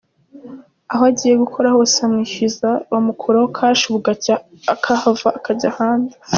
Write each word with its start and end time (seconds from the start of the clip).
Aho 0.91 1.03
agiye 1.09 1.33
gukora 1.43 1.67
hose 1.75 1.95
bamwishyuza 2.03 2.69
bamukuraho 2.91 3.47
cash 3.57 3.83
bugacya 3.93 4.35
akahava 4.73 5.27
akajya 5.37 5.67
ahandi. 5.73 6.13